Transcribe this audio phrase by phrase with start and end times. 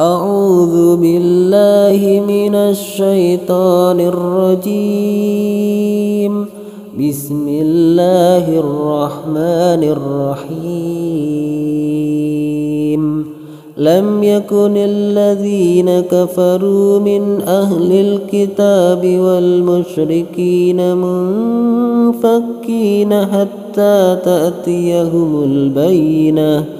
[0.00, 5.26] أعوذ بالله من الشيطان الرجيم.
[7.00, 11.40] بسم الله الرحمن الرحيم.
[13.76, 20.96] لم يكن الذين كفروا من أهل الكتاب والمشركين
[22.16, 26.79] منفكين حتى تأتيهم البينة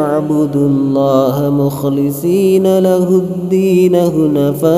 [0.00, 4.70] إلا ليعبدوا الله مخلصين له الدين هنفاء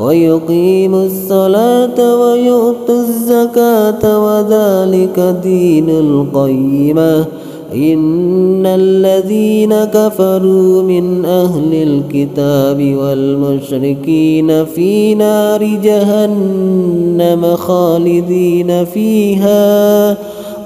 [0.00, 7.26] ويقيموا الصلاة ويؤتوا الزكاة وذلك دين القيمة.
[7.74, 20.16] إن الذين كفروا من أهل الكتاب والمشركين في نار جهنم خالدين فيها.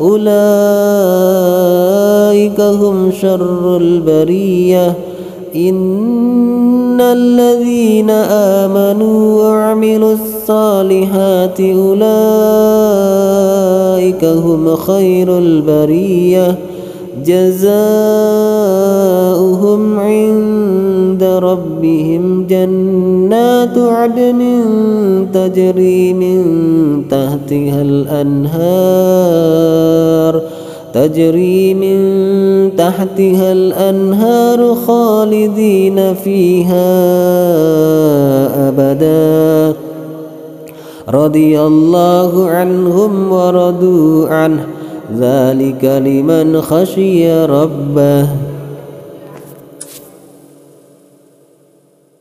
[0.00, 0.28] أولئك
[2.60, 4.94] هم شر البرية.
[5.56, 12.04] إن الذين آمنوا وعملوا الصالحات أولئك
[14.24, 16.67] هم خير البرية.
[17.24, 17.70] جزاؤهم
[19.98, 24.40] عند ربهم جنات عدن
[25.32, 26.44] تجري من
[27.10, 28.98] تحتها الأنهار
[30.94, 31.98] تجري من
[32.76, 36.88] تحتها الأنهار خالدين فيها
[38.68, 39.76] أبدا.
[41.08, 44.66] رضي الله عنهم ورضوا عنه.
[45.16, 48.28] ذلك لمن خشي ربه.